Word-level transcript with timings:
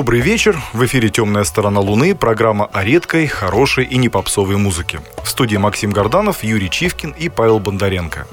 Добрый 0.00 0.20
вечер. 0.20 0.58
В 0.72 0.82
эфире 0.86 1.10
«Темная 1.10 1.44
сторона 1.44 1.80
Луны», 1.80 2.14
программа 2.14 2.64
о 2.72 2.82
редкой, 2.82 3.26
хорошей 3.26 3.84
и 3.84 3.98
непопсовой 3.98 4.56
музыке. 4.56 5.02
В 5.22 5.28
студии 5.28 5.58
Максим 5.58 5.90
Горданов, 5.90 6.42
Юрий 6.42 6.70
Чивкин 6.70 7.10
и 7.10 7.28
Павел 7.28 7.58
Бондаренко. 7.58 8.26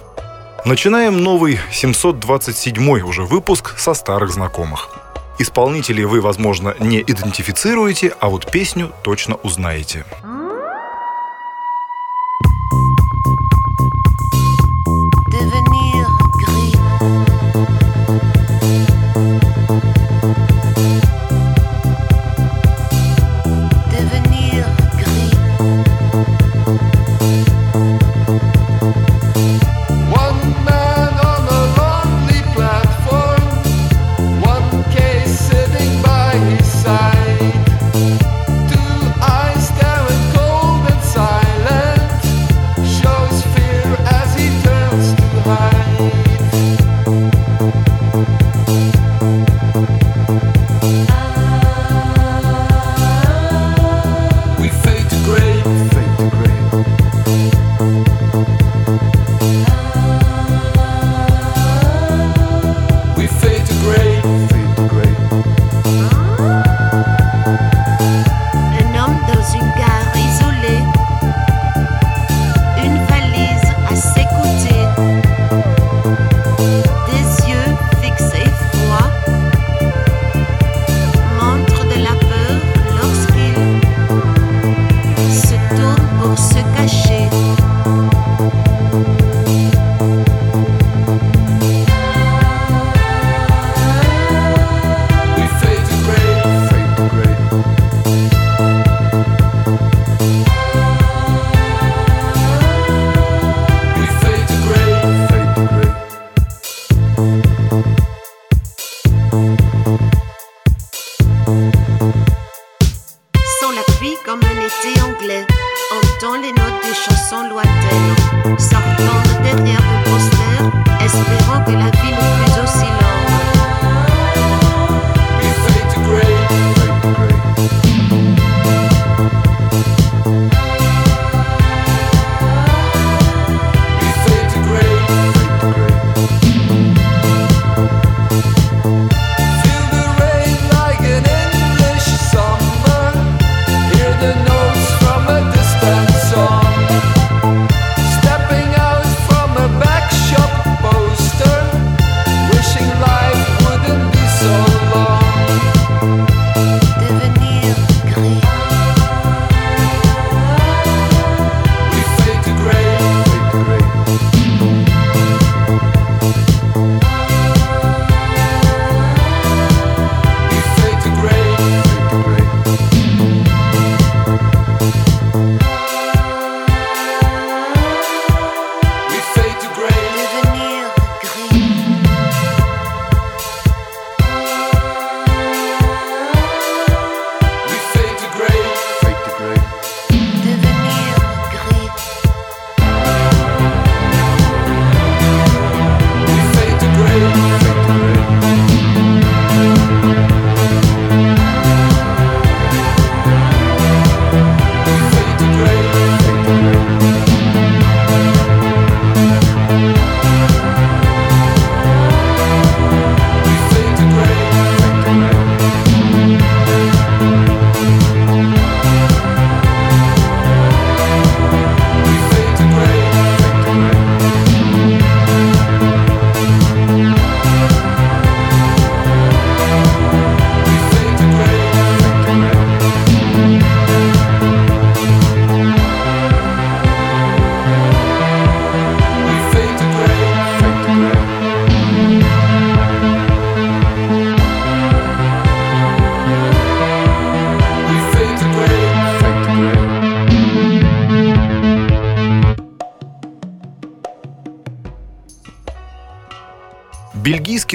Начинаем 0.64 1.21
новый 1.21 1.60
727 1.74 3.02
уже 3.02 3.24
выпуск 3.24 3.78
со 3.78 3.93
старых 3.93 4.32
знакомых. 4.32 4.88
Исполнителей 5.39 6.06
вы, 6.06 6.21
возможно, 6.21 6.74
не 6.80 7.02
идентифицируете, 7.02 8.14
а 8.21 8.29
вот 8.29 8.50
песню 8.50 8.93
точно 9.04 9.36
узнаете. 9.36 10.06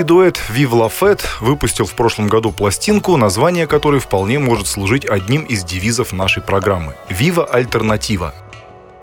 Бельгийский 0.03 0.05
дуэт 0.05 0.41
Vive 0.51 0.73
La 0.73 1.21
выпустил 1.41 1.87
в 1.87 1.95
прошлом 1.95 2.29
году 2.29 2.53
пластинку, 2.53 3.17
название 3.17 3.67
которой 3.67 4.01
вполне 4.01 4.39
может 4.39 4.67
служить 4.67 5.05
одним 5.05 5.45
из 5.45 5.65
девизов 5.65 6.13
нашей 6.13 6.43
программы– 6.43 6.95
«Viva 7.09 7.45
Альтернатива». 7.45 8.35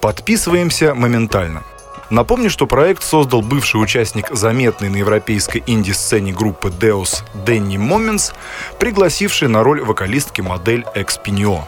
Подписываемся 0.02 0.94
моментально. 0.96 1.64
Напомню, 2.10 2.50
что 2.50 2.66
проект 2.66 3.04
создал 3.04 3.42
бывший 3.42 3.82
участник 3.82 4.30
заметной 4.32 4.90
на 4.90 4.98
европейской 4.98 5.64
инди-сцене 5.68 6.34
группы 6.34 6.70
Deus 6.70 7.24
Дэнни 7.46 7.78
Моментс, 7.78 8.32
пригласивший 8.80 9.48
на 9.48 9.64
роль 9.64 9.82
вокалистки 9.82 10.42
модель 10.42 10.86
Экспинио. 10.96 11.66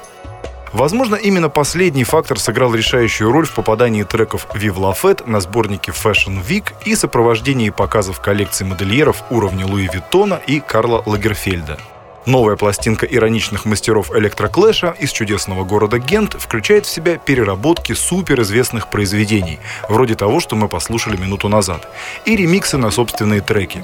Возможно, 0.74 1.16
именно 1.16 1.50
последний 1.50 2.06
фактор 2.06 2.40
сыграл 2.40 2.74
решающую 2.74 3.32
роль 3.32 3.46
в 3.46 3.54
попадании 3.54 4.04
треков 4.04 4.48
Vive 4.54 4.78
La 4.78 4.96
Fête 4.96 5.30
на 5.30 5.42
сборники 5.42 5.90
Fashion 5.90 6.42
Week 6.48 6.74
и 6.86 6.96
сопровождении 6.96 7.70
показов 7.70 8.22
коллекций 8.22 8.66
модельеров 8.66 9.24
уровня 9.30 9.66
Луи 9.66 9.90
Виттона 9.92 10.40
и 10.48 10.62
Карла 10.62 11.04
Лагерфельда. 11.06 11.78
Новая 12.26 12.56
пластинка 12.56 13.06
ироничных 13.08 13.66
мастеров 13.66 14.16
электроклэша 14.16 14.96
из 15.00 15.12
чудесного 15.12 15.64
города 15.64 15.98
Гент 15.98 16.36
включает 16.40 16.86
в 16.86 16.90
себя 16.90 17.18
переработки 17.18 17.94
суперизвестных 17.94 18.90
произведений, 18.90 19.60
вроде 19.90 20.16
того, 20.16 20.40
что 20.40 20.56
мы 20.56 20.68
послушали 20.68 21.18
минуту 21.18 21.50
назад, 21.50 21.88
и 22.26 22.36
ремиксы 22.36 22.78
на 22.78 22.92
собственные 22.92 23.42
треки. 23.42 23.84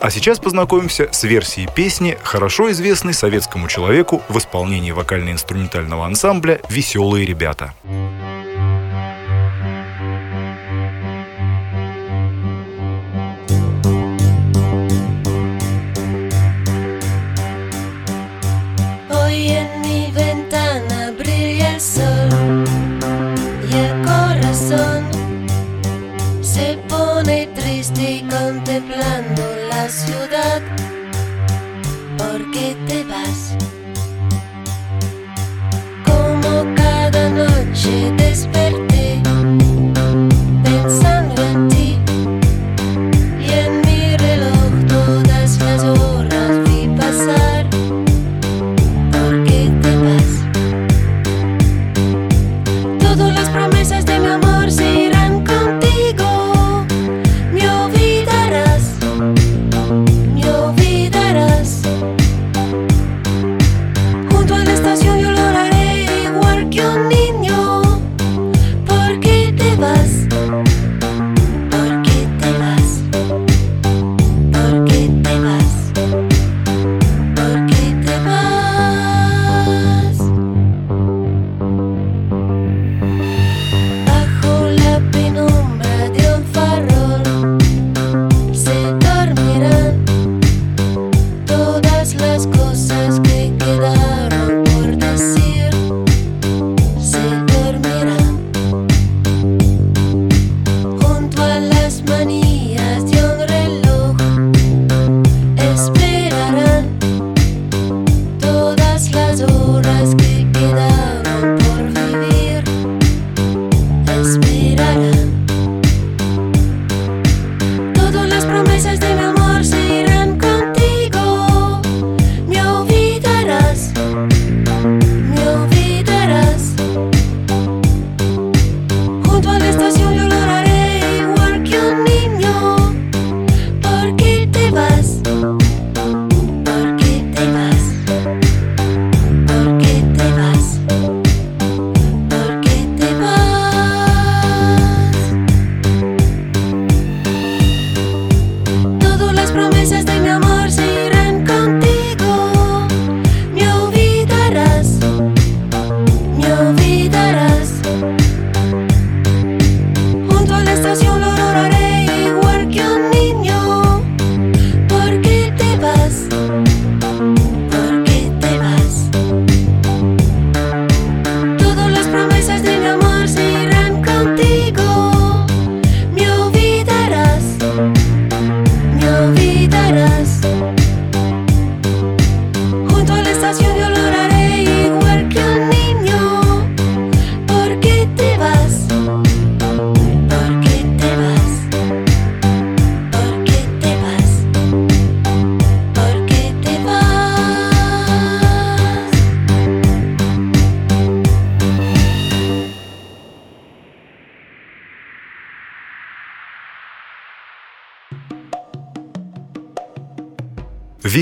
А 0.00 0.10
сейчас 0.10 0.38
познакомимся 0.38 1.08
с 1.12 1.24
версией 1.24 1.68
песни, 1.70 2.16
хорошо 2.22 2.70
известной 2.70 3.12
советскому 3.12 3.68
человеку 3.68 4.22
в 4.28 4.38
исполнении 4.38 4.92
вокально-инструментального 4.92 6.06
ансамбля 6.06 6.60
«Веселые 6.70 7.26
ребята». 7.26 7.74
ciudad, 29.88 30.62
¿por 32.16 32.50
qué 32.52 32.76
te 32.86 33.04
vas? 33.04 33.56
Como 36.06 36.74
cada 36.74 37.28
noche 37.28 38.12
despertar. 38.16 38.83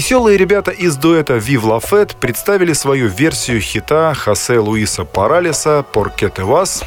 Веселые 0.03 0.37
ребята 0.37 0.73
из 0.73 0.97
дуэта 0.97 1.35
Vive 1.35 1.63
La 1.63 1.81
Fête 1.81 2.17
представили 2.19 2.73
свою 2.73 3.07
версию 3.07 3.61
хита 3.61 4.13
Хосе 4.15 4.59
Луиса 4.59 5.05
Паралиса 5.05 5.85
«Поркете 5.93 6.43
Вас», 6.43 6.83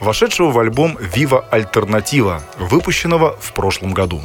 вошедшего 0.00 0.50
в 0.50 0.58
альбом 0.58 0.98
«Viva 0.98 1.42
Альтернатива», 1.50 2.42
выпущенного 2.58 3.38
в 3.40 3.54
прошлом 3.54 3.94
году. 3.94 4.20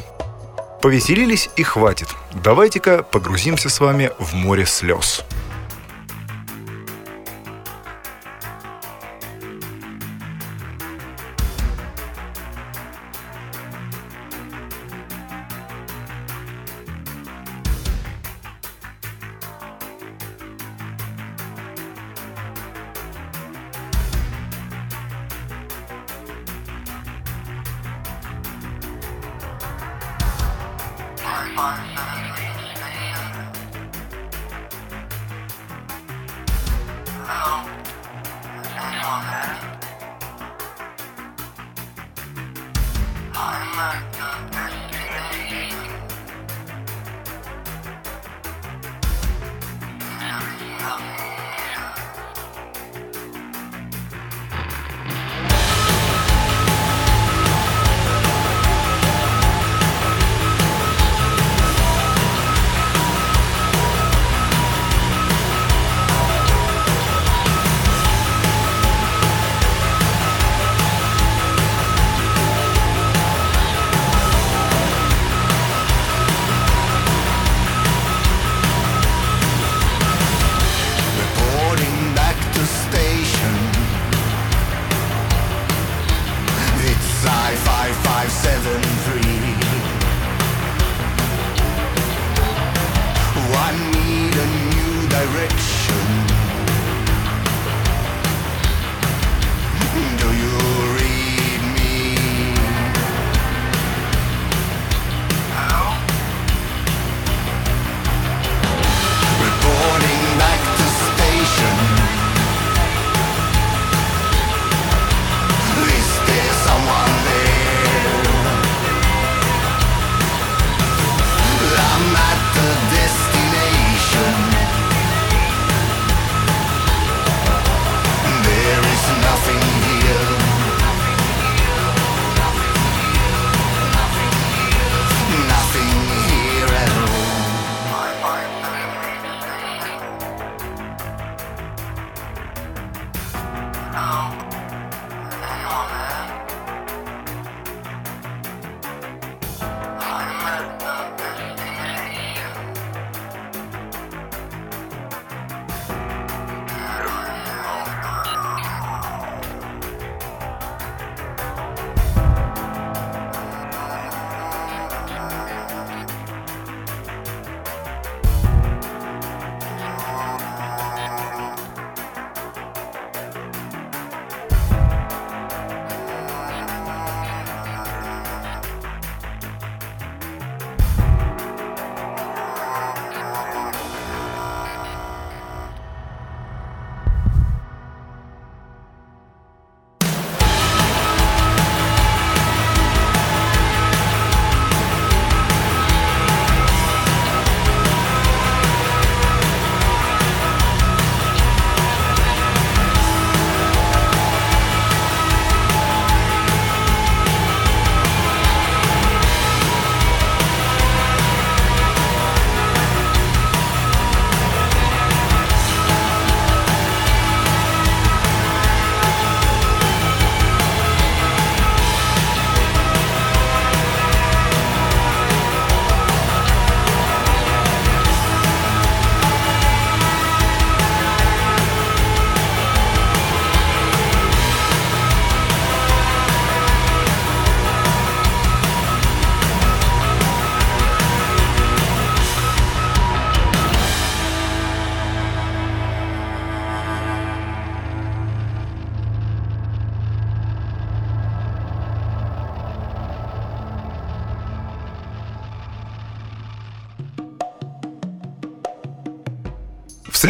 Повеселились 0.82 1.48
и 1.56 1.62
хватит. 1.62 2.08
Давайте-ка 2.34 3.02
погрузимся 3.02 3.70
с 3.70 3.80
вами 3.80 4.10
в 4.18 4.34
море 4.34 4.66
слез. 4.66 5.24
아. 43.84 44.13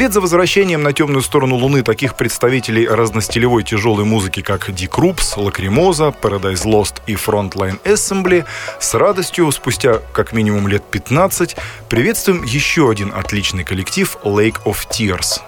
Вслед 0.05 0.13
за 0.13 0.21
возвращением 0.21 0.83
на 0.83 0.93
темную 0.93 1.23
сторону 1.23 1.57
Луны 1.57 1.83
таких 1.83 2.15
представителей 2.15 2.87
разностилевой 2.87 3.63
тяжелой 3.63 4.05
музыки, 4.05 4.43
как 4.43 4.71
Die 4.71 4.87
Krupps, 4.87 5.35
Lacrimosa, 5.39 6.15
Paradise 6.21 6.67
Lost 6.67 6.97
и 7.07 7.15
Front 7.15 7.51
Line 7.51 7.81
Assembly, 7.85 8.45
с 8.79 8.93
радостью, 8.93 9.51
спустя 9.51 10.03
как 10.13 10.35
минимум 10.35 10.69
лет 10.69 10.83
15, 10.85 11.57
приветствуем 11.89 12.43
еще 12.43 12.91
один 12.91 13.15
отличный 13.15 13.65
коллектив 13.65 14.15
Lake 14.25 14.63
of 14.67 14.87
Tears. 14.91 15.41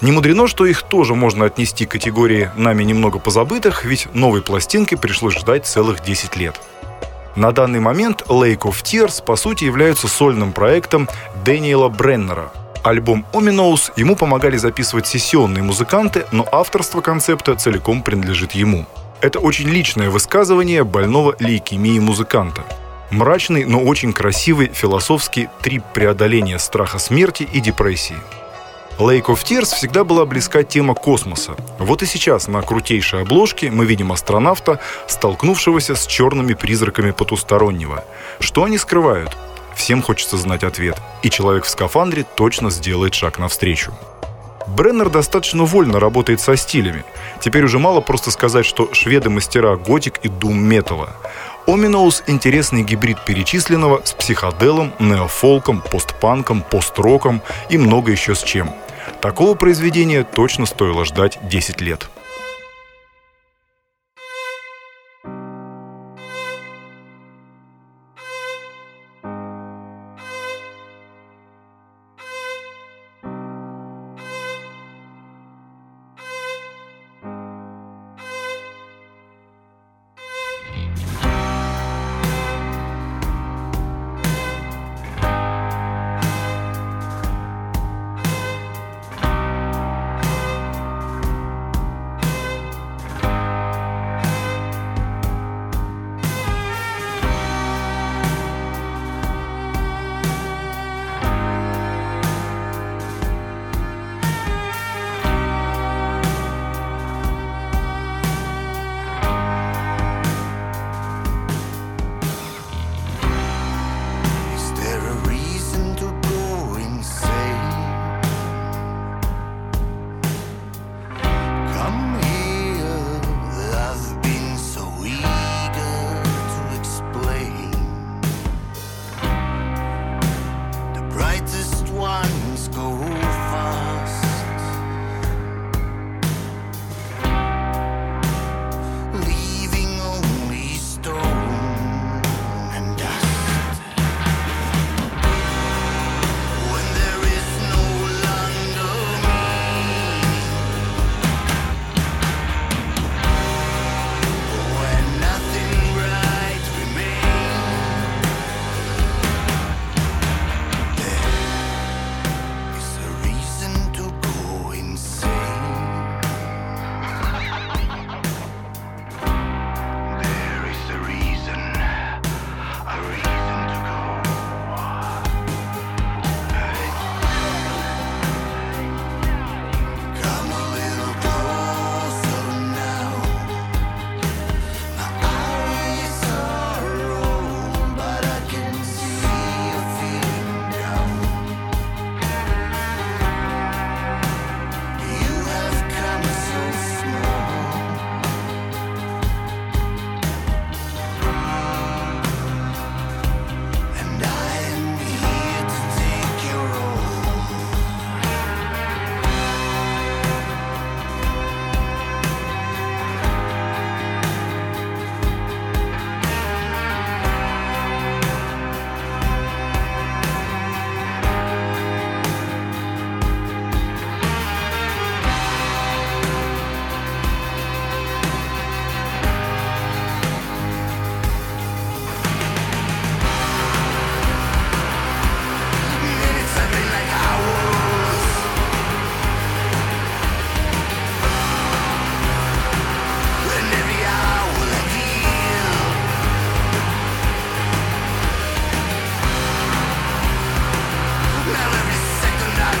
Не 0.00 0.10
мудрено, 0.10 0.48
что 0.48 0.66
их 0.66 0.82
тоже 0.82 1.14
можно 1.14 1.44
отнести 1.44 1.86
к 1.86 1.92
категории 1.92 2.50
нами 2.56 2.82
немного 2.82 3.20
позабытых, 3.20 3.84
ведь 3.84 4.12
новой 4.12 4.42
пластинки 4.42 4.96
пришлось 4.96 5.38
ждать 5.38 5.64
целых 5.64 6.02
10 6.02 6.36
лет. 6.36 6.60
На 7.36 7.52
данный 7.52 7.78
момент 7.78 8.22
Lake 8.22 8.62
of 8.62 8.82
Tears 8.82 9.24
по 9.24 9.36
сути 9.36 9.62
являются 9.62 10.08
сольным 10.08 10.52
проектом 10.52 11.08
Дэниела 11.44 11.88
Бреннера. 11.88 12.50
Альбом 12.82 13.26
Ominous 13.32 13.92
ему 13.96 14.16
помогали 14.16 14.56
записывать 14.56 15.06
сессионные 15.06 15.62
музыканты, 15.62 16.26
но 16.32 16.46
авторство 16.50 17.00
концепта 17.00 17.54
целиком 17.56 18.02
принадлежит 18.02 18.52
ему. 18.52 18.86
Это 19.20 19.38
очень 19.38 19.68
личное 19.68 20.10
высказывание 20.10 20.84
больного 20.84 21.34
лейкемии 21.38 21.98
музыканта. 21.98 22.64
Мрачный, 23.10 23.64
но 23.64 23.82
очень 23.82 24.12
красивый 24.12 24.68
философский 24.72 25.48
трип 25.62 25.84
преодоления 25.94 26.58
страха 26.58 26.98
смерти 26.98 27.48
и 27.52 27.60
депрессии. 27.60 28.16
Lake 28.98 29.26
of 29.26 29.44
Tears 29.44 29.74
всегда 29.74 30.04
была 30.04 30.24
близка 30.24 30.62
тема 30.62 30.94
космоса. 30.94 31.54
Вот 31.78 32.02
и 32.02 32.06
сейчас 32.06 32.48
на 32.48 32.62
крутейшей 32.62 33.22
обложке 33.22 33.70
мы 33.70 33.84
видим 33.84 34.10
астронавта, 34.10 34.80
столкнувшегося 35.06 35.94
с 35.94 36.06
черными 36.06 36.54
призраками 36.54 37.10
потустороннего. 37.10 38.04
Что 38.40 38.64
они 38.64 38.78
скрывают? 38.78 39.36
Всем 39.76 40.02
хочется 40.02 40.36
знать 40.36 40.64
ответ. 40.64 41.00
И 41.22 41.30
человек 41.30 41.64
в 41.64 41.68
скафандре 41.68 42.24
точно 42.34 42.70
сделает 42.70 43.14
шаг 43.14 43.38
навстречу. 43.38 43.92
Бреннер 44.66 45.10
достаточно 45.10 45.62
вольно 45.62 46.00
работает 46.00 46.40
со 46.40 46.56
стилями. 46.56 47.04
Теперь 47.40 47.64
уже 47.64 47.78
мало 47.78 48.00
просто 48.00 48.32
сказать, 48.32 48.66
что 48.66 48.92
шведы 48.92 49.30
мастера 49.30 49.76
готик 49.76 50.18
и 50.24 50.28
дум-металла. 50.28 51.10
Оминоус– 51.68 52.24
интересный 52.26 52.82
гибрид 52.82 53.24
перечисленного 53.24 54.02
с 54.04 54.12
психоделом, 54.12 54.92
неофолком, 54.98 55.80
постпанком, 55.80 56.62
пост-роком 56.62 57.42
и 57.68 57.78
много 57.78 58.10
еще 58.10 58.34
с 58.34 58.42
чем– 58.42 58.74
Такого 59.20 59.54
произведения 59.54 60.24
точно 60.24 60.66
стоило 60.66 61.04
ждать 61.04 61.38
10 61.42 61.80
лет. 61.80 62.08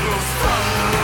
from 0.08 0.95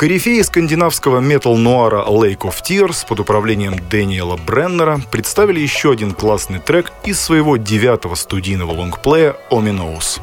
Корифеи 0.00 0.40
скандинавского 0.40 1.20
метал-нуара 1.20 2.06
Lake 2.08 2.38
of 2.38 2.62
Tears 2.62 3.06
под 3.06 3.20
управлением 3.20 3.76
Дэниела 3.90 4.38
Бреннера 4.38 4.98
представили 5.10 5.60
еще 5.60 5.92
один 5.92 6.12
классный 6.12 6.58
трек 6.58 6.90
из 7.04 7.20
своего 7.20 7.58
девятого 7.58 8.14
студийного 8.14 8.72
лонгплея 8.72 9.36
«Ominous». 9.50 10.22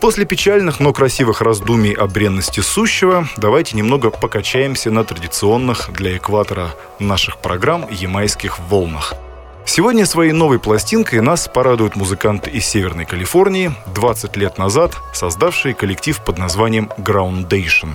После 0.00 0.24
печальных, 0.24 0.80
но 0.80 0.94
красивых 0.94 1.42
раздумий 1.42 1.92
о 1.92 2.06
бренности 2.06 2.60
сущего, 2.60 3.28
давайте 3.36 3.76
немного 3.76 4.08
покачаемся 4.08 4.90
на 4.90 5.04
традиционных 5.04 5.90
для 5.92 6.16
экватора 6.16 6.70
наших 6.98 7.36
программ 7.36 7.86
ямайских 7.90 8.60
волнах. 8.70 9.12
Сегодня 9.66 10.06
своей 10.06 10.32
новой 10.32 10.58
пластинкой 10.58 11.20
нас 11.20 11.48
порадуют 11.48 11.96
музыканты 11.96 12.48
из 12.48 12.64
Северной 12.64 13.04
Калифорнии, 13.04 13.72
20 13.94 14.38
лет 14.38 14.56
назад 14.56 14.96
создавшие 15.12 15.74
коллектив 15.74 16.18
под 16.24 16.38
названием 16.38 16.90
Groundation. 16.96 17.90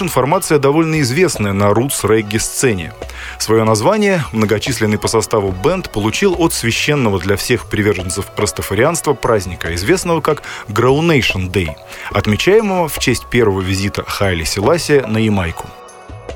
Groundation– 0.00 0.08
формация 0.08 0.58
довольно 0.58 1.00
известная 1.00 1.52
на 1.52 1.74
рутс-регги-сцене. 1.74 2.92
Свое 3.38 3.64
название 3.64 4.24
многочисленный 4.32 4.98
по 4.98 5.08
составу 5.08 5.52
бенд 5.52 5.90
получил 5.90 6.34
от 6.38 6.54
священного 6.54 7.18
для 7.18 7.36
всех 7.36 7.66
приверженцев 7.66 8.26
растафарианства 8.36 9.12
праздника, 9.12 9.74
известного 9.74 10.22
как 10.22 10.42
Groundation 10.68 11.50
Day, 11.50 11.74
отмечаемого 12.12 12.88
в 12.88 12.98
честь 12.98 13.26
первого 13.26 13.60
визита 13.60 14.02
Хайли 14.06 14.44
Селасия 14.44 15.06
на 15.06 15.18
Ямайку. 15.18 15.66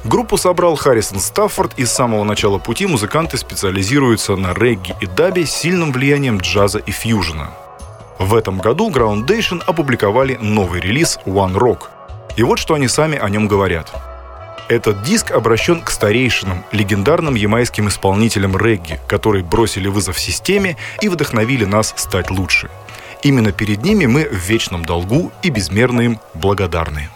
Группу 0.05 0.37
собрал 0.37 0.77
Харрисон 0.77 1.20
Стаффорд, 1.20 1.79
и 1.79 1.87
с 1.87 1.92
самого 1.92 2.24
начала 2.24 2.59
пути 2.59 2.87
музыканты 2.87 3.38
специализируются 3.38 4.37
на 4.37 4.53
регги 4.53 4.94
и 5.00 5.07
дабе 5.07 5.46
с 5.46 5.53
сильным 5.53 5.92
влиянием 5.92 6.38
джаза 6.38 6.81
и 6.81 6.90
фьюжена. 6.90 7.50
В 8.18 8.35
этом 8.35 8.59
году 8.59 8.90
Groundation 8.90 9.62
опубликовали 9.66 10.37
новый 10.40 10.81
релиз 10.81 11.18
One 11.24 11.55
Rock. 11.55 11.93
И 12.37 12.42
вот 12.42 12.58
что 12.58 12.74
они 12.74 12.88
сами 12.88 13.18
о 13.18 13.28
нем 13.28 13.48
говорят. 13.48 13.92
Этот 14.68 15.02
диск 15.02 15.30
обращен 15.30 15.82
к 15.82 15.90
старейшинам, 15.90 16.64
легендарным 16.72 17.34
ямайским 17.34 17.88
исполнителям 17.88 18.56
регги, 18.56 18.98
которые 19.06 19.44
бросили 19.44 19.88
вызов 19.88 20.18
системе 20.18 20.76
и 21.02 21.08
вдохновили 21.08 21.64
нас 21.64 21.92
стать 21.96 22.30
лучше. 22.30 22.70
Именно 23.22 23.52
перед 23.52 23.82
ними 23.82 24.06
мы 24.06 24.24
в 24.24 24.34
вечном 24.34 24.84
долгу 24.84 25.32
и 25.42 25.50
безмерно 25.50 26.00
им 26.02 26.18
благодарны. 26.34 27.10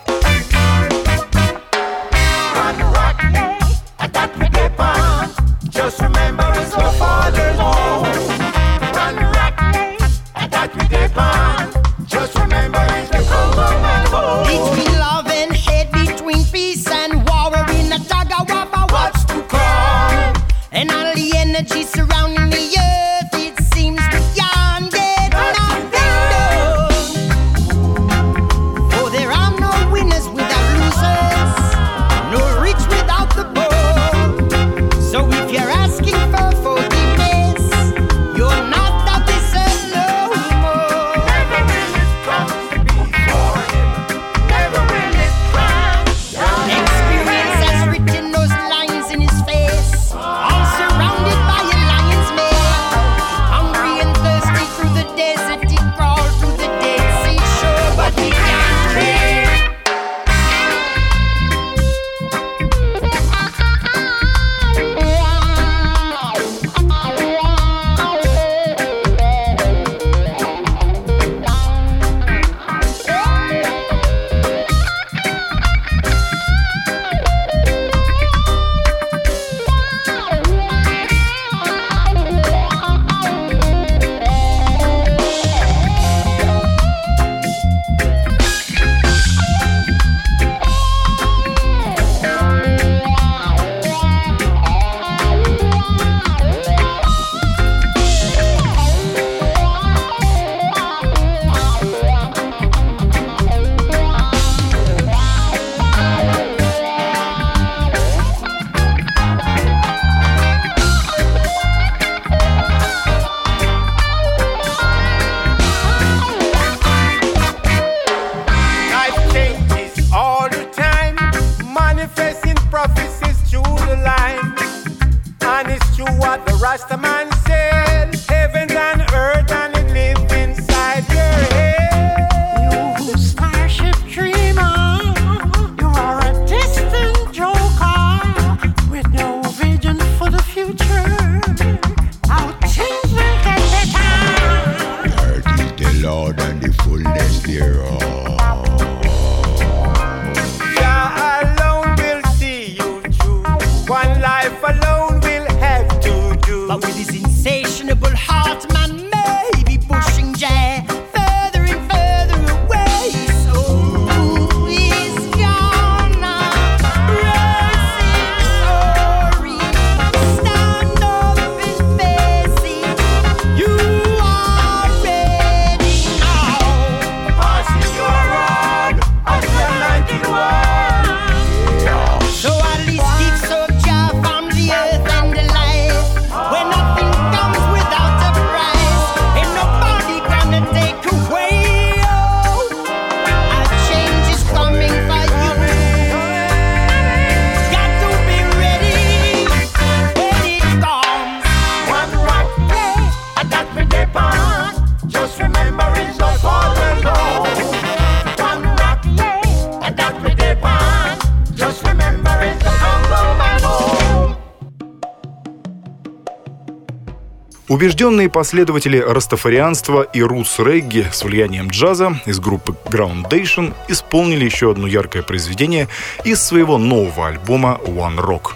Убежденные 217.69 218.31
последователи 218.31 218.99
растафарианства 218.99 220.01
и 220.01 220.23
рутс-регги 220.23 221.07
с 221.13 221.23
влиянием 221.23 221.69
джаза 221.69 222.19
из 222.25 222.41
группы 222.41 222.75
Groundation 222.87 223.75
исполнили 223.89 224.47
еще 224.47 224.71
одно 224.71 224.87
яркое 224.87 225.23
произведение 225.23 225.87
из 226.25 226.43
своего 226.43 226.79
нового 226.79 227.29
альбома 227.29 227.79
One 227.85 228.17
Rock. 228.21 228.55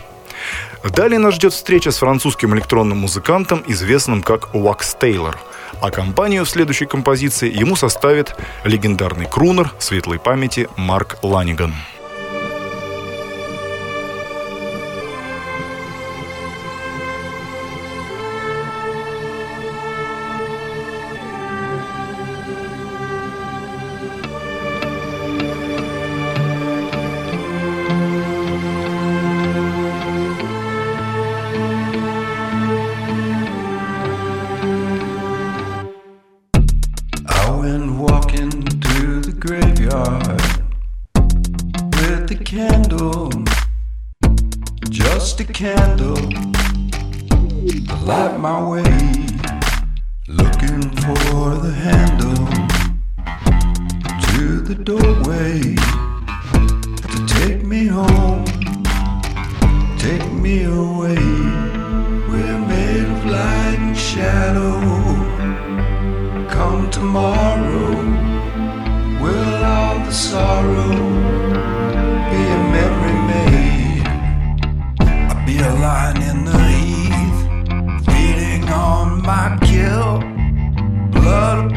Далее 0.90 1.18
нас 1.18 1.34
ждет 1.34 1.52
встреча 1.52 1.90
с 1.90 1.98
французским 1.98 2.54
электронным 2.54 2.98
музыкантом, 2.98 3.62
известным 3.66 4.22
как 4.22 4.48
Wax 4.54 4.96
Taylor, 4.98 5.36
а 5.82 5.90
компанию 5.90 6.46
в 6.46 6.50
следующей 6.50 6.86
композиции 6.86 7.52
ему 7.54 7.76
составит 7.76 8.34
легендарный 8.64 9.26
крунер 9.26 9.72
светлой 9.78 10.20
памяти 10.20 10.68
Марк 10.76 11.18
Ланиган. 11.22 11.74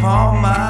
Upon 0.05 0.39
my 0.39 0.64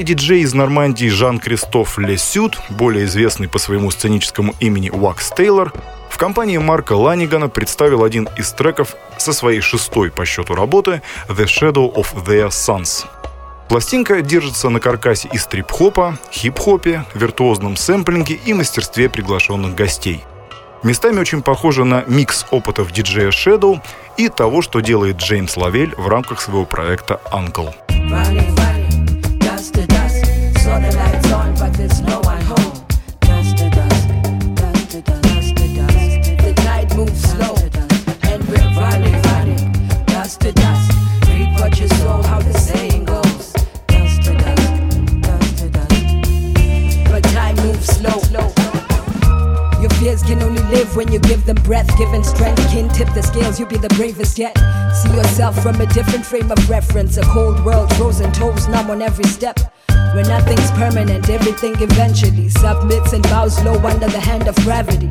И 0.00 0.02
диджей 0.02 0.40
из 0.40 0.54
Нормандии 0.54 1.08
Жан-Кристоф 1.08 1.98
Лесют, 1.98 2.58
более 2.70 3.04
известный 3.04 3.48
по 3.48 3.58
своему 3.58 3.90
сценическому 3.90 4.54
имени 4.58 4.90
Wax 4.90 5.34
Тейлор, 5.36 5.74
в 6.08 6.16
компании 6.16 6.56
Марка 6.56 6.94
Ланигана 6.94 7.50
представил 7.50 8.02
один 8.02 8.26
из 8.38 8.50
треков 8.52 8.96
со 9.18 9.34
своей 9.34 9.60
шестой 9.60 10.10
по 10.10 10.24
счету 10.24 10.54
работы 10.54 11.02
«The 11.28 11.44
Shadow 11.44 11.94
of 11.94 12.14
Their 12.24 12.48
Sons». 12.48 13.04
Пластинка 13.68 14.22
держится 14.22 14.70
на 14.70 14.80
каркасе 14.80 15.28
из 15.34 15.44
трип-хопа, 15.44 16.16
хип-хопе, 16.32 17.04
виртуозном 17.12 17.76
сэмплинге 17.76 18.40
и 18.46 18.54
мастерстве 18.54 19.10
приглашенных 19.10 19.74
гостей. 19.74 20.24
Местами 20.82 21.20
очень 21.20 21.42
похоже 21.42 21.84
на 21.84 22.04
микс 22.06 22.46
опытов 22.50 22.90
диджея 22.90 23.28
Shadow 23.28 23.82
и 24.16 24.30
того, 24.30 24.62
что 24.62 24.80
делает 24.80 25.18
Джеймс 25.18 25.58
Лавель 25.58 25.94
в 25.94 26.08
рамках 26.08 26.40
своего 26.40 26.64
проекта 26.64 27.20
«Uncle». 27.30 27.74
Dust 27.90 28.32
to 28.32 28.89
Saw 30.70 30.78
the 30.78 30.96
lights 30.96 31.32
on, 31.32 31.54
but 31.56 31.72
there's 31.72 32.00
no 32.02 32.20
one 32.20 32.40
home. 32.42 32.86
Dust 33.22 33.56
to 33.58 33.68
dust, 33.70 34.08
dust 34.54 34.90
to 34.92 35.00
dust. 35.02 35.56
The 35.56 36.52
tide 36.58 36.96
moves 36.96 37.22
slow, 37.22 37.56
and 38.30 38.48
we're 38.48 38.70
running, 38.78 39.20
running, 39.22 39.72
dust 40.06 40.42
to 40.42 40.52
dust. 40.52 40.92
Read 41.26 41.52
what 41.58 41.80
you 41.80 41.88
sow, 41.88 42.22
how 42.22 42.38
the 42.38 42.52
saying 42.56 43.04
goes. 43.04 43.52
Dust 43.88 44.22
to 44.22 44.32
dust, 44.38 45.20
dust 45.22 45.58
to 45.58 45.70
dust. 45.70 47.10
But 47.10 47.24
time 47.34 47.56
moves 47.66 47.86
slow. 47.86 48.20
Your 49.80 49.90
fears 49.98 50.22
can 50.22 50.40
only 50.40 50.62
live 50.70 50.94
when 50.94 51.10
you 51.10 51.18
give 51.18 51.44
them 51.46 51.56
breath. 51.64 51.90
Strength 52.24 52.70
can 52.70 52.88
tip 52.90 53.12
the 53.12 53.22
scales, 53.22 53.58
you'll 53.58 53.68
be 53.68 53.76
the 53.76 53.92
bravest 53.96 54.38
yet. 54.38 54.56
See 54.94 55.12
yourself 55.16 55.60
from 55.64 55.80
a 55.80 55.86
different 55.86 56.24
frame 56.24 56.52
of 56.52 56.70
reference. 56.70 57.16
A 57.16 57.22
cold 57.22 57.64
world, 57.64 57.92
frozen 57.96 58.30
toes, 58.30 58.68
numb 58.68 58.88
on 58.88 59.02
every 59.02 59.24
step. 59.24 59.58
Where 60.14 60.24
nothing's 60.24 60.70
permanent, 60.72 61.28
everything 61.30 61.74
eventually 61.80 62.48
submits 62.48 63.12
and 63.12 63.22
bows 63.24 63.62
low 63.64 63.74
under 63.74 64.08
the 64.08 64.20
hand 64.20 64.48
of 64.48 64.56
gravity. 64.56 65.10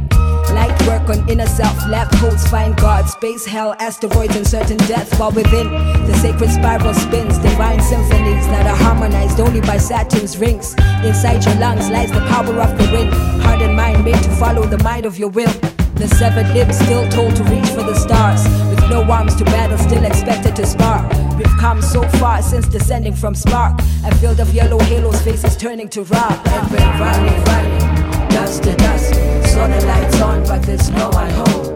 Light 0.54 0.76
work 0.88 1.08
on 1.10 1.30
inner 1.30 1.46
self, 1.46 1.78
lab 1.88 2.12
codes 2.14 2.48
find 2.48 2.76
God, 2.76 3.08
space, 3.08 3.46
hell, 3.46 3.76
asteroids, 3.80 4.36
and 4.36 4.48
certain 4.48 4.78
death. 4.90 5.20
While 5.20 5.32
within 5.32 5.70
the 5.70 6.14
sacred 6.22 6.50
spiral 6.50 6.94
spins, 6.94 7.38
divine 7.38 7.82
symphonies 7.82 8.46
that 8.48 8.66
are 8.66 8.76
harmonized 8.76 9.40
only 9.40 9.62
by 9.62 9.78
Saturn's 9.78 10.38
rings. 10.38 10.74
Inside 11.04 11.46
your 11.46 11.56
lungs 11.56 11.90
lies 11.90 12.12
the 12.12 12.22
power 12.22 12.60
of 12.60 12.78
the 12.78 12.90
wind, 12.92 13.14
heart 13.44 13.62
and 13.62 13.76
mind 13.76 14.04
made 14.04 14.22
to 14.24 14.32
follow 14.32 14.66
the 14.66 14.82
might 14.84 15.06
of 15.06 15.20
your 15.20 15.30
will. 15.30 15.54
The 15.96 16.08
severed 16.08 16.48
limbs 16.54 16.80
still 16.80 17.08
told 17.10 17.36
to 17.36 17.44
reach 17.44 17.70
for 17.70 17.84
the 17.84 17.96
stars, 17.96 18.44
with 18.70 18.79
no 18.90 19.04
arms 19.04 19.36
to 19.36 19.46
battle, 19.46 19.78
still 19.78 20.04
expected 20.04 20.56
to 20.56 20.66
spark. 20.66 21.12
We've 21.38 21.58
come 21.60 21.82
so 21.82 22.02
far 22.20 22.42
since 22.42 22.68
descending 22.68 23.14
from 23.14 23.36
spark. 23.36 23.80
A 24.06 24.16
field 24.16 24.40
of 24.40 24.54
yellow 24.54 24.80
halos, 24.80 25.22
faces 25.22 25.56
turning 25.56 25.90
to 25.90 26.04
rock. 26.04 26.48
And 26.48 26.72
we're 26.72 26.80
running, 26.80 27.44
running, 27.46 28.30
dust 28.30 28.64
to 28.64 28.76
dust. 28.76 29.14
Saw 29.54 29.68
the 29.68 29.86
lights 29.86 30.22
on, 30.22 30.44
but 30.44 30.64
there's 30.64 30.90
no 30.90 31.10
one 31.10 31.30
home. 31.30 31.68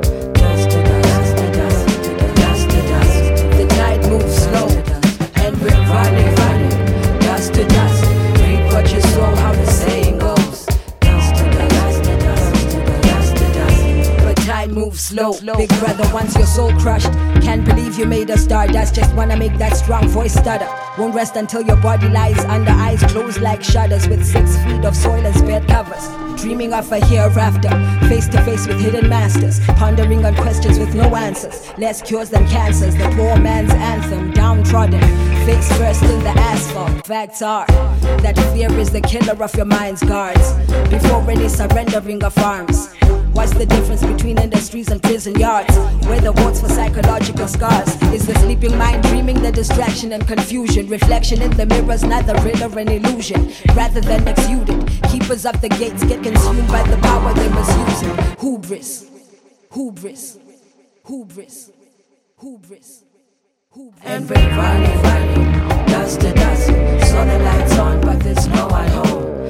Big 15.41 15.69
brother, 15.79 16.07
once 16.13 16.35
your 16.35 16.45
soul 16.45 16.71
crushed, 16.73 17.11
can't 17.41 17.65
believe 17.65 17.97
you 17.97 18.05
made 18.05 18.29
a 18.29 18.37
stardust. 18.37 18.93
Just 18.93 19.13
wanna 19.15 19.35
make 19.35 19.57
that 19.57 19.75
strong 19.75 20.07
voice 20.07 20.33
stutter. 20.33 20.67
Won't 20.97 21.15
rest 21.15 21.35
until 21.35 21.61
your 21.61 21.77
body 21.77 22.07
lies 22.09 22.37
under 22.45 22.71
eyes 22.71 23.01
closed 23.03 23.41
like 23.41 23.63
shutters 23.63 24.07
with 24.07 24.23
six 24.25 24.55
feet 24.63 24.85
of 24.85 24.95
soil 24.95 25.25
and 25.25 25.47
bed 25.47 25.67
covers. 25.67 26.07
Dreaming 26.41 26.73
of 26.73 26.91
a 26.91 27.03
hereafter, 27.05 27.69
face 28.07 28.27
to 28.29 28.41
face 28.43 28.67
with 28.67 28.79
hidden 28.79 29.09
masters, 29.09 29.59
pondering 29.77 30.25
on 30.25 30.35
questions 30.35 30.77
with 30.77 30.93
no 30.93 31.15
answers. 31.15 31.71
Less 31.77 32.01
cures 32.01 32.29
than 32.29 32.47
cancers, 32.47 32.95
the 32.95 33.09
poor 33.15 33.37
man's 33.37 33.71
anthem, 33.71 34.31
downtrodden, 34.31 35.01
face 35.45 35.71
first 35.77 36.03
in 36.03 36.19
the 36.23 36.29
asphalt. 36.29 37.07
Facts 37.07 37.41
are 37.41 37.65
that 38.21 38.37
fear 38.53 38.71
is 38.79 38.91
the 38.91 39.01
killer 39.01 39.41
of 39.43 39.55
your 39.55 39.65
mind's 39.65 40.03
guards. 40.03 40.53
Before 40.89 41.27
any 41.29 41.49
surrendering 41.49 42.23
of 42.23 42.37
arms. 42.37 42.93
What's 43.33 43.53
the 43.53 43.65
difference 43.65 44.03
between 44.05 44.37
industries 44.37 44.89
and 44.89 45.01
prison 45.01 45.35
yards? 45.39 45.75
Where 46.05 46.21
the 46.21 46.31
votes 46.31 46.61
for 46.61 46.69
psychological 46.69 47.47
scars? 47.47 47.89
Is 48.13 48.27
the 48.27 48.35
sleeping 48.35 48.77
mind 48.77 49.03
dreaming 49.03 49.41
the 49.41 49.51
distraction 49.51 50.13
and 50.13 50.25
confusion? 50.27 50.87
Reflection 50.87 51.41
in 51.41 51.49
the 51.57 51.65
mirrors, 51.65 52.03
neither 52.03 52.35
real 52.41 52.63
or 52.63 52.79
an 52.79 52.89
illusion. 52.89 53.51
Rather 53.73 54.01
than 54.01 54.27
exuded, 54.27 54.87
keepers 55.09 55.47
of 55.47 55.59
the 55.61 55.69
gates 55.69 56.03
get 56.03 56.21
consumed 56.21 56.67
by 56.67 56.83
the 56.83 56.97
power 56.97 57.33
they 57.33 57.49
misuse. 57.49 58.39
Hubris, 58.39 59.09
hubris, 59.73 60.37
hubris, 61.05 61.71
hubris. 62.39 63.03
hubris. 63.73 64.01
And 64.03 64.29
we're 64.29 64.35
running, 64.35 65.01
running, 65.01 65.87
dust 65.87 66.21
to 66.21 66.33
dust. 66.33 66.67
Saw 67.09 67.25
the 67.25 67.39
lights 67.39 67.77
on, 67.79 68.01
but 68.01 68.19
there's 68.19 68.47
no 68.47 68.67
one 68.67 68.87
home. 68.89 69.42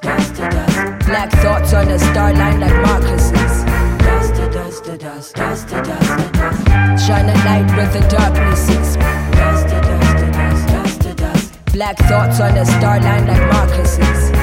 Dust 0.00 0.02
dust, 0.02 0.34
to 0.36 0.48
dust. 0.48 1.06
Black 1.06 1.30
thoughts 1.32 1.72
on 1.74 1.88
a 1.88 1.98
star 1.98 2.32
line 2.32 2.60
like 2.60 2.74
Marcus's. 2.82 3.64
Dust 3.98 4.34
to 4.34 4.50
dust 4.50 4.84
to 4.84 4.98
dust, 4.98 5.34
dust 5.34 5.68
to 5.68 5.82
dust 5.82 6.18
to 6.18 6.30
dust. 6.32 7.06
Shine 7.06 7.28
a 7.28 7.34
light 7.44 7.66
where 7.76 7.90
the 7.92 8.00
darkness 8.08 8.68
is. 8.70 8.96
Dust 8.96 9.68
to 9.68 9.80
dust 9.80 10.18
to 10.18 10.32
dust, 10.32 10.68
dust 10.68 11.00
to 11.02 11.14
dust. 11.14 11.72
Black 11.72 11.98
thoughts 11.98 12.40
on 12.40 12.56
a 12.56 12.64
star 12.64 13.00
line 13.00 13.26
like 13.26 13.52
Marcus's. 13.52 14.33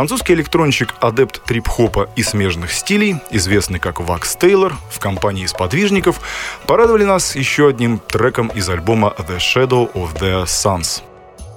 Французский 0.00 0.32
электронщик 0.32 0.94
адепт 1.00 1.44
трип-хопа 1.44 2.08
и 2.16 2.22
смежных 2.22 2.72
стилей, 2.72 3.16
известный 3.30 3.78
как 3.78 4.00
Вакс 4.00 4.34
Тейлор, 4.34 4.74
в 4.90 4.98
компании 4.98 5.44
сподвижников, 5.44 6.22
порадовали 6.66 7.04
нас 7.04 7.36
еще 7.36 7.68
одним 7.68 7.98
треком 7.98 8.48
из 8.48 8.66
альбома 8.70 9.14
The 9.18 9.36
Shadow 9.36 9.92
of 9.92 10.18
the 10.18 10.44
Suns. 10.44 11.02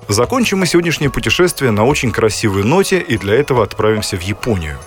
Закончим 0.10 0.60
мы 0.60 0.66
сегодняшнее 0.66 1.10
путешествие 1.10 1.72
на 1.72 1.86
очень 1.86 2.12
красивой 2.12 2.66
ноте 2.66 3.00
и 3.00 3.18
для 3.18 3.36
этого 3.36 3.64
отправимся 3.64 4.18
в 4.18 4.22
Японию. 4.22 4.78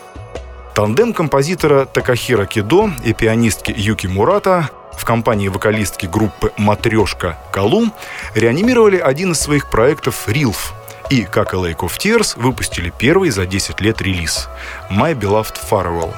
Тандем 0.74 1.14
композитора 1.14 1.86
Такахира 1.86 2.44
Кидо 2.44 2.90
и 3.06 3.14
пианистки 3.14 3.72
Юки 3.74 4.06
Мурата 4.06 4.68
в 4.98 5.06
компании 5.06 5.48
вокалистки 5.48 6.04
группы 6.04 6.52
«Матрешка» 6.58 7.38
Калум 7.52 7.94
реанимировали 8.34 8.98
один 8.98 9.32
из 9.32 9.40
своих 9.40 9.70
проектов 9.70 10.28
«Рилф», 10.28 10.74
и, 11.10 11.24
как 11.24 11.54
и 11.54 11.56
Lake 11.56 11.78
of 11.78 11.98
Tears, 11.98 12.40
выпустили 12.40 12.92
первый 12.96 13.30
за 13.30 13.46
10 13.46 13.80
лет 13.80 14.02
релиз 14.02 14.48
«My 14.90 15.14
Beloved 15.14 15.56
Farewell». 15.70 16.14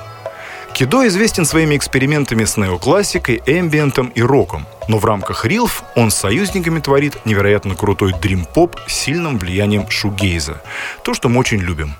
Кидо 0.73 1.07
известен 1.09 1.45
своими 1.45 1.77
экспериментами 1.77 2.45
с 2.45 2.57
неоклассикой, 2.57 3.43
эмбиентом 3.47 4.09
и 4.15 4.23
роком, 4.23 4.67
но 4.87 4.99
в 4.99 5.05
рамках 5.05 5.45
Рилф 5.45 5.83
он 5.97 6.11
с 6.11 6.15
союзниками 6.15 6.79
творит 6.79 7.27
невероятно 7.27 7.75
крутой 7.75 8.15
дрим-поп 8.21 8.77
с 8.87 8.93
сильным 8.93 9.39
влиянием 9.39 9.91
шугейза. 9.91 10.63
То, 11.03 11.15
что 11.15 11.29
мы 11.29 11.41
очень 11.41 11.59
любим. 11.59 11.95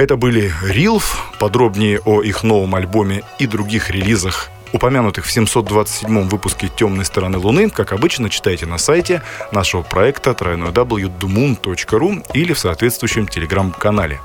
Это 0.00 0.16
были 0.16 0.50
Рилф. 0.62 1.30
Подробнее 1.38 2.00
о 2.06 2.22
их 2.22 2.42
новом 2.42 2.74
альбоме 2.74 3.22
и 3.38 3.46
других 3.46 3.90
релизах 3.90 4.48
упомянутых 4.72 5.26
в 5.26 5.30
727 5.30 6.26
выпуске 6.26 6.70
«Темной 6.74 7.04
стороны 7.04 7.36
Луны», 7.36 7.68
как 7.68 7.92
обычно, 7.92 8.30
читайте 8.30 8.64
на 8.64 8.78
сайте 8.78 9.20
нашего 9.52 9.82
проекта 9.82 10.30
www.dumoon.ru 10.30 12.26
или 12.32 12.54
в 12.54 12.58
соответствующем 12.58 13.28
телеграм-канале. 13.28 14.20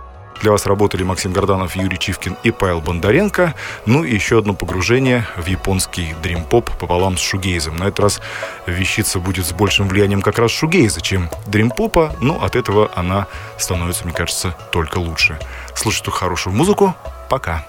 Для 0.46 0.52
вас 0.52 0.68
работали 0.68 1.02
Максим 1.02 1.34
Горданов, 1.34 1.76
Юрий 1.76 1.98
Чивкин 1.98 2.38
и 2.44 2.52
Павел 2.52 2.80
Бондаренко. 2.80 3.56
Ну 3.88 4.04
и 4.04 4.14
еще 4.14 4.38
одно 4.38 4.54
погружение 4.54 5.26
в 5.38 5.48
японский 5.48 6.14
дрим-поп 6.22 6.70
пополам 6.78 7.18
с 7.18 7.22
шугейзом. 7.22 7.78
На 7.78 7.86
этот 7.86 8.00
раз 8.02 8.22
вещица 8.68 9.18
будет 9.18 9.48
с 9.48 9.54
большим 9.54 9.88
влиянием 9.88 10.22
как 10.22 10.38
раз 10.38 10.52
шугейза, 10.52 11.02
чем 11.02 11.32
дрим-попа, 11.48 12.16
но 12.22 12.44
от 12.44 12.56
этого 12.56 12.92
она 12.94 13.26
становится, 13.58 14.06
мне 14.06 14.14
кажется, 14.14 14.56
только 14.72 15.00
лучше. 15.00 15.40
Слушайте 15.74 16.12
хорошую 16.12 16.56
музыку. 16.56 16.94
Пока. 17.28 17.66